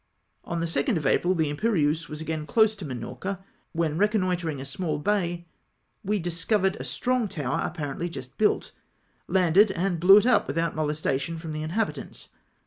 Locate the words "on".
0.43-0.59